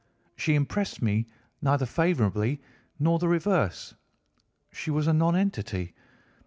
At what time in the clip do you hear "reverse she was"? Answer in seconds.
3.27-5.05